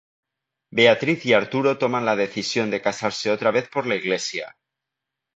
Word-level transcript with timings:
Beatriz 0.71 1.27
y 1.27 1.33
Arturo 1.33 1.77
toman 1.77 2.05
la 2.05 2.15
decisión 2.15 2.71
de 2.71 2.81
casarse 2.81 3.29
otra 3.29 3.51
vez 3.51 3.69
por 3.69 3.85
la 3.85 3.93
iglesia. 3.97 4.57